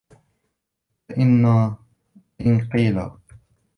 فَإِنْ 1.09 1.45
قِيلَ 2.73 3.11